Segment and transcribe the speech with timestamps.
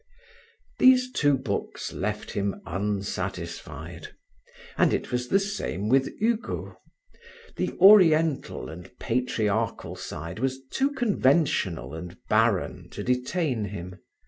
[0.79, 4.15] These two books left him unsatisfied.
[4.75, 6.77] And it was the same with Hugo;
[7.55, 13.97] the oriental and patriarchal side was too conventional and barren to detain him.